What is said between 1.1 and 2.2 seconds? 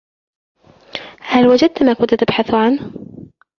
هل وجدت ما كنت